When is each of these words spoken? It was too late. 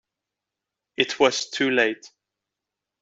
It 0.97 1.19
was 1.19 1.47
too 1.51 1.69
late. 1.69 2.09